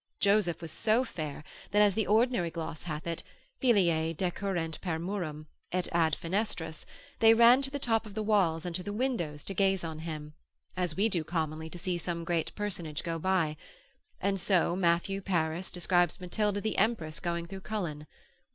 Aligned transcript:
Joseph 0.19 0.63
was 0.63 0.71
so 0.71 1.03
fair, 1.03 1.43
that, 1.69 1.83
as 1.83 1.93
the 1.93 2.07
ordinary 2.07 2.49
gloss 2.49 2.81
hath 2.81 3.05
it, 3.05 3.21
filiae 3.61 4.15
decurrerent 4.17 4.81
per 4.81 4.97
murum, 4.97 5.45
et 5.71 5.87
ad 5.91 6.17
fenestras, 6.19 6.87
they 7.19 7.35
ran 7.35 7.61
to 7.61 7.69
the 7.69 7.77
top 7.77 8.07
of 8.07 8.15
the 8.15 8.23
walls 8.23 8.65
and 8.65 8.73
to 8.75 8.81
the 8.81 8.93
windows 8.93 9.43
to 9.43 9.53
gaze 9.53 9.83
on 9.83 9.99
him, 9.99 10.33
as 10.75 10.95
we 10.97 11.07
do 11.07 11.23
commonly 11.23 11.69
to 11.69 11.77
see 11.77 11.99
some 11.99 12.23
great 12.23 12.51
personage 12.55 13.03
go 13.03 13.19
by: 13.19 13.55
and 14.19 14.39
so 14.39 14.75
Matthew 14.75 15.21
Paris 15.21 15.69
describes 15.69 16.19
Matilda 16.19 16.61
the 16.61 16.79
Empress 16.79 17.19
going 17.19 17.45
through 17.45 17.61
Cullen. 17.61 18.07